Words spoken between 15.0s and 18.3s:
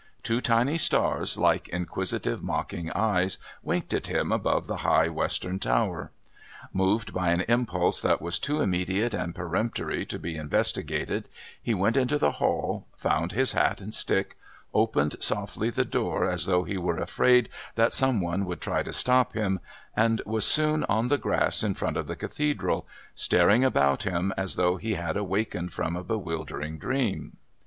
softly the door as though he were afraid that some